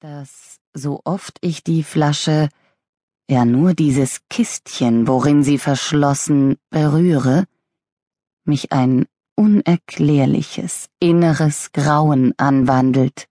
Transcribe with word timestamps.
dass 0.00 0.58
so 0.74 1.00
oft 1.04 1.38
ich 1.40 1.64
die 1.64 1.82
Flasche, 1.82 2.50
ja 3.30 3.44
nur 3.44 3.72
dieses 3.72 4.20
Kistchen, 4.28 5.08
worin 5.08 5.42
sie 5.42 5.58
verschlossen, 5.58 6.58
berühre, 6.70 7.46
mich 8.44 8.72
ein 8.72 9.06
unerklärliches 9.36 10.88
inneres 11.00 11.72
Grauen 11.72 12.34
anwandelt. 12.36 13.26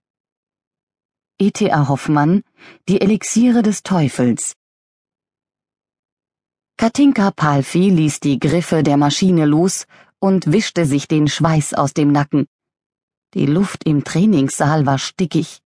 E.T.A. 1.38 1.88
Hoffmann, 1.88 2.42
Die 2.88 3.00
Elixiere 3.00 3.62
des 3.62 3.82
Teufels. 3.82 4.54
Katinka 6.78 7.30
Palfi 7.30 7.90
ließ 7.90 8.20
die 8.20 8.38
Griffe 8.40 8.82
der 8.82 8.96
Maschine 8.96 9.46
los 9.46 9.86
und 10.18 10.50
wischte 10.50 10.84
sich 10.84 11.06
den 11.06 11.28
Schweiß 11.28 11.74
aus 11.74 11.94
dem 11.94 12.10
Nacken. 12.10 12.46
Die 13.34 13.46
Luft 13.46 13.84
im 13.84 14.02
Trainingssaal 14.02 14.84
war 14.84 14.98
stickig. 14.98 15.60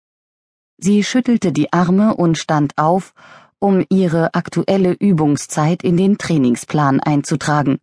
Sie 0.83 1.05
schüttelte 1.05 1.53
die 1.53 1.73
Arme 1.75 2.15
und 2.17 2.39
stand 2.39 2.79
auf, 2.79 3.13
um 3.59 3.85
ihre 3.91 4.33
aktuelle 4.35 4.93
Übungszeit 4.93 5.83
in 5.83 5.99
den 5.99 6.17
Trainingsplan 6.17 7.01
einzutragen. 7.01 7.81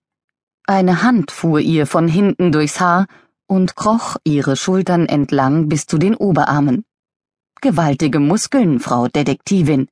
Eine 0.66 1.04
Hand 1.04 1.30
fuhr 1.30 1.60
ihr 1.60 1.86
von 1.86 2.08
hinten 2.08 2.52
durchs 2.52 2.80
Haar 2.80 3.06
und 3.46 3.76
kroch 3.76 4.18
ihre 4.24 4.56
Schultern 4.56 5.06
entlang 5.06 5.70
bis 5.70 5.86
zu 5.86 6.00
den 6.00 6.16
Oberarmen. 6.16 6.86
Gewaltige 7.62 8.20
Muskeln, 8.20 8.80
Frau 8.80 9.08
Detektivin. 9.08 9.88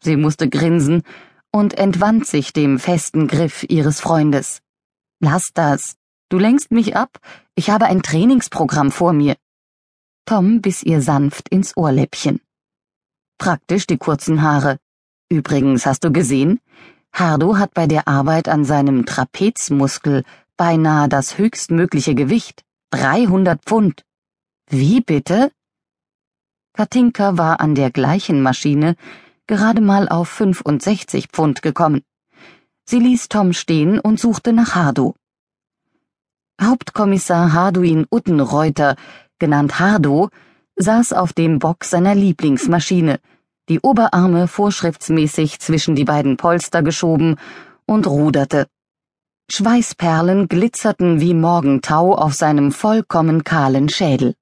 Sie 0.00 0.16
musste 0.16 0.48
grinsen 0.48 1.02
und 1.52 1.74
entwand 1.74 2.26
sich 2.26 2.54
dem 2.54 2.78
festen 2.78 3.28
Griff 3.28 3.66
ihres 3.68 4.00
Freundes. 4.00 4.62
Lass 5.20 5.50
das. 5.52 5.96
Du 6.30 6.38
lenkst 6.38 6.72
mich 6.72 6.96
ab. 6.96 7.18
Ich 7.54 7.68
habe 7.68 7.84
ein 7.84 8.02
Trainingsprogramm 8.02 8.90
vor 8.90 9.12
mir. 9.12 9.36
Tom 10.26 10.62
biss 10.62 10.82
ihr 10.82 11.02
sanft 11.02 11.48
ins 11.50 11.76
Ohrläppchen. 11.76 12.40
Praktisch 13.38 13.86
die 13.86 13.98
kurzen 13.98 14.42
Haare. 14.42 14.78
Übrigens, 15.28 15.84
hast 15.84 16.04
du 16.04 16.12
gesehen? 16.12 16.60
Hardo 17.12 17.58
hat 17.58 17.74
bei 17.74 17.86
der 17.86 18.08
Arbeit 18.08 18.48
an 18.48 18.64
seinem 18.64 19.04
Trapezmuskel 19.04 20.24
beinahe 20.56 21.08
das 21.08 21.36
höchstmögliche 21.36 22.14
Gewicht. 22.14 22.64
300 22.90 23.62
Pfund. 23.64 24.04
Wie 24.68 25.00
bitte? 25.00 25.52
Katinka 26.72 27.36
war 27.36 27.60
an 27.60 27.74
der 27.74 27.90
gleichen 27.90 28.40
Maschine 28.40 28.96
gerade 29.46 29.80
mal 29.80 30.08
auf 30.08 30.28
65 30.28 31.28
Pfund 31.28 31.60
gekommen. 31.62 32.02
Sie 32.86 32.98
ließ 32.98 33.28
Tom 33.28 33.52
stehen 33.52 34.00
und 34.00 34.18
suchte 34.18 34.52
nach 34.52 34.74
Hardo. 34.74 35.14
Hauptkommissar 36.60 37.52
Harduin 37.52 38.06
Uttenreuter 38.10 38.96
genannt 39.38 39.78
Hardo, 39.78 40.30
saß 40.76 41.12
auf 41.12 41.32
dem 41.32 41.58
Bock 41.58 41.84
seiner 41.84 42.14
Lieblingsmaschine, 42.14 43.20
die 43.68 43.80
Oberarme 43.80 44.48
vorschriftsmäßig 44.48 45.58
zwischen 45.60 45.94
die 45.94 46.04
beiden 46.04 46.36
Polster 46.36 46.82
geschoben 46.82 47.36
und 47.86 48.06
ruderte. 48.06 48.66
Schweißperlen 49.50 50.48
glitzerten 50.48 51.20
wie 51.20 51.34
Morgentau 51.34 52.14
auf 52.14 52.34
seinem 52.34 52.72
vollkommen 52.72 53.44
kahlen 53.44 53.88
Schädel. 53.88 54.34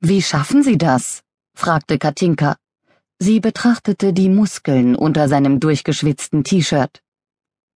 Wie 0.00 0.22
schaffen 0.22 0.62
Sie 0.62 0.78
das? 0.78 1.22
fragte 1.54 1.98
Katinka. 1.98 2.56
Sie 3.18 3.40
betrachtete 3.40 4.12
die 4.12 4.28
Muskeln 4.28 4.96
unter 4.96 5.28
seinem 5.28 5.60
durchgeschwitzten 5.60 6.44
T-Shirt. 6.44 7.02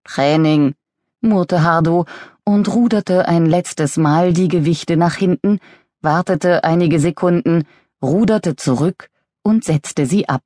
Training, 0.05 0.75
murrte 1.21 1.63
Hardo 1.63 2.07
und 2.45 2.73
ruderte 2.75 3.27
ein 3.27 3.47
letztes 3.47 3.97
Mal 3.97 4.33
die 4.33 4.49
Gewichte 4.49 4.97
nach 4.97 5.17
hinten, 5.17 5.59
wartete 6.05 6.65
einige 6.65 7.01
Sekunden, 7.01 7.67
ruderte 8.03 8.57
zurück 8.57 9.11
und 9.43 9.65
setzte 9.65 10.07
sie 10.07 10.29
ab. 10.29 10.43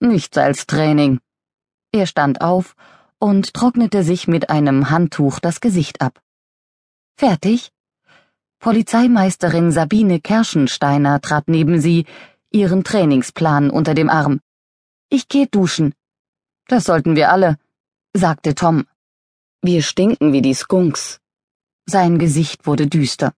Nichts 0.00 0.36
als 0.38 0.66
Training. 0.66 1.20
Er 1.92 2.06
stand 2.06 2.40
auf 2.40 2.74
und 3.18 3.54
trocknete 3.54 4.02
sich 4.02 4.28
mit 4.28 4.50
einem 4.50 4.90
Handtuch 4.90 5.38
das 5.38 5.60
Gesicht 5.60 6.00
ab. 6.00 6.20
Fertig? 7.16 7.70
Polizeimeisterin 8.60 9.70
Sabine 9.70 10.20
Kerschensteiner 10.20 11.20
trat 11.20 11.48
neben 11.48 11.80
sie, 11.80 12.06
ihren 12.50 12.82
Trainingsplan 12.84 13.70
unter 13.70 13.94
dem 13.94 14.10
Arm. 14.10 14.40
Ich 15.10 15.28
geh 15.28 15.46
duschen. 15.46 15.94
Das 16.66 16.84
sollten 16.84 17.16
wir 17.16 17.30
alle, 17.30 17.56
sagte 18.12 18.54
Tom. 18.54 18.86
Wir 19.62 19.82
stinken 19.82 20.32
wie 20.32 20.42
die 20.42 20.54
Skunks. 20.54 21.20
Sein 21.86 22.18
Gesicht 22.18 22.66
wurde 22.66 22.86
düster. 22.86 23.32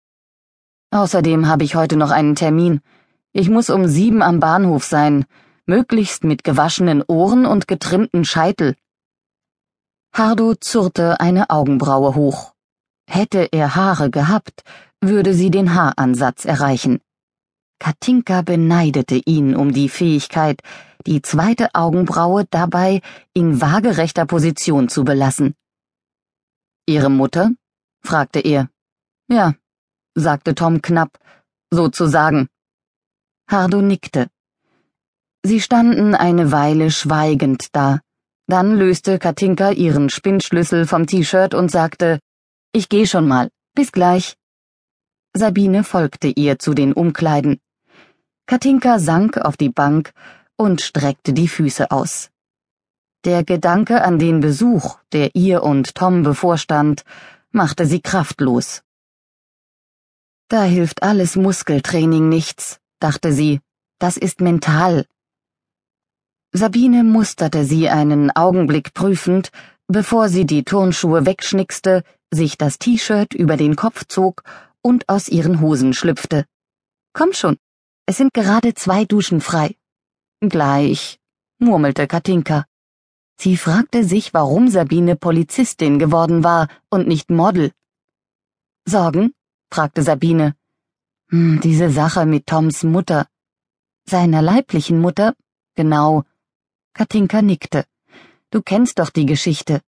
Außerdem 0.91 1.47
habe 1.47 1.65
ich 1.65 1.77
heute 1.77 1.97
noch 1.97 2.11
einen 2.11 2.35
Termin. 2.35 2.81
Ich 3.33 3.49
muss 3.49 3.71
um 3.71 3.87
sieben 3.87 4.23
am 4.23 4.41
Bahnhof 4.41 4.85
sein, 4.85 5.25
möglichst 5.67 6.25
mit 6.25 6.43
gewaschenen 6.43 7.03
Ohren 7.07 7.47
und 7.47 7.69
getrimmten 7.69 8.25
Scheitel. 8.25 8.75
Hardo 10.13 10.55
zurrte 10.57 11.21
eine 11.21 11.51
Augenbraue 11.51 12.17
hoch. 12.17 12.55
Hätte 13.07 13.49
er 13.53 13.77
Haare 13.77 14.11
gehabt, 14.11 14.65
würde 15.01 15.33
sie 15.35 15.51
den 15.51 15.75
Haaransatz 15.75 16.45
erreichen. 16.45 17.01
Katinka 17.79 18.43
beneidete 18.43 19.15
ihn 19.25 19.55
um 19.55 19.73
die 19.73 19.89
Fähigkeit, 19.89 20.61
die 21.07 21.23
zweite 21.23 21.75
Augenbraue 21.75 22.45
dabei 22.51 23.01
in 23.33 23.61
waagerechter 23.61 24.27
Position 24.27 24.89
zu 24.89 25.05
belassen. 25.05 25.55
Ihre 26.87 27.11
Mutter? 27.11 27.53
fragte 28.03 28.41
er. 28.41 28.69
Ja, 29.29 29.55
sagte 30.15 30.55
Tom 30.55 30.83
knapp, 30.83 31.19
sozusagen. 31.71 32.49
Hardo 33.49 33.81
nickte. 33.83 34.29
Sie 35.43 35.61
standen 35.61 36.15
eine 36.15 36.53
Weile 36.53 36.91
schweigend 36.91 37.69
da. 37.73 38.01
Dann 38.47 38.77
löste 38.77 39.19
Katinka 39.19 39.71
ihren 39.71 40.11
Spinnschlüssel 40.11 40.87
vom 40.87 41.07
T-Shirt 41.07 41.55
und 41.55 41.71
sagte, 41.71 42.19
ich 42.73 42.89
geh 42.89 43.07
schon 43.07 43.27
mal, 43.27 43.51
bis 43.75 43.93
gleich. 43.93 44.37
Sabine 45.33 45.85
folgte 45.85 46.29
ihr 46.29 46.59
zu 46.59 46.75
den 46.75 46.93
Umkleiden. 46.93 47.61
Katinka 48.47 48.99
sank 48.99 49.39
auf 49.39 49.57
die 49.57 49.69
Bank 49.69 50.13
und 50.57 50.81
streckte 50.81 51.33
die 51.33 51.49
Füße 51.49 51.91
aus. 51.91 52.31
Der 53.25 53.45
Gedanke 53.45 54.03
an 54.03 54.19
den 54.19 54.41
Besuch, 54.41 54.99
der 55.13 55.35
ihr 55.35 55.63
und 55.63 55.95
Tom 55.95 56.23
bevorstand, 56.23 57.05
machte 57.53 57.87
sie 57.87 58.01
kraftlos. 58.01 58.83
Da 60.51 60.65
hilft 60.65 61.05
alles 61.05 61.37
Muskeltraining 61.37 62.29
nichts, 62.29 62.81
dachte 62.99 63.33
sie, 63.33 63.61
das 64.01 64.17
ist 64.17 64.41
mental. 64.41 65.07
Sabine 66.53 67.05
musterte 67.05 67.65
sie 67.65 67.89
einen 67.89 68.33
Augenblick 68.33 68.93
prüfend, 68.93 69.53
bevor 69.87 70.29
sie 70.29 70.47
die 70.47 70.65
Turnschuhe 70.65 71.25
wegschnickste, 71.25 72.03
sich 72.33 72.59
das 72.59 72.81
T-Shirt 72.81 73.33
über 73.33 73.57
den 73.57 73.77
Kopf 73.77 74.07
zog 74.09 74.43
und 74.83 75.09
aus 75.09 75.29
ihren 75.29 75.61
Hosen 75.61 75.93
schlüpfte. 75.95 76.47
Komm 77.13 77.33
schon, 77.33 77.57
es 78.07 78.17
sind 78.17 78.35
gerade 78.35 78.75
zwei 78.75 79.05
Duschen 79.05 79.41
frei. 79.41 79.77
Gleich, 80.41 81.21
murmelte 81.61 82.09
Katinka. 82.09 82.67
Sie 83.39 83.57
fragte 83.57 84.03
sich, 84.03 84.35
warum 84.35 84.67
Sabine 84.67 85.15
Polizistin 85.15 86.01
geworden 86.01 86.43
war 86.43 86.67
und 86.91 87.07
nicht 87.07 87.31
Model. 87.31 87.71
Sorgen? 88.85 89.33
Fragte 89.71 90.03
Sabine. 90.03 90.57
Hm, 91.31 91.61
diese 91.61 91.91
Sache 91.91 92.27
mit 92.27 92.47
Toms 92.47 92.83
Mutter. 92.83 93.29
Seiner 94.05 94.43
leiblichen 94.43 95.01
Mutter? 95.01 95.35
Genau. 95.77 96.25
Katinka 96.93 97.41
nickte. 97.41 97.85
Du 98.51 98.63
kennst 98.63 98.99
doch 98.99 99.11
die 99.11 99.27
Geschichte. 99.27 99.81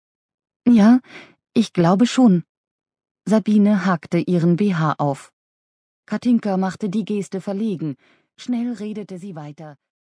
Ja, 0.67 1.01
ich 1.53 1.73
glaube 1.73 2.07
schon. 2.07 2.45
Sabine 3.25 3.85
hakte 3.85 4.19
ihren 4.19 4.57
BH 4.57 4.95
auf. 4.99 5.33
Katinka 6.07 6.57
machte 6.57 6.89
die 6.89 7.05
Geste 7.05 7.41
verlegen. 7.41 7.97
Schnell 8.37 8.73
redete 8.75 9.19
sie 9.19 9.35
weiter. 9.35 9.77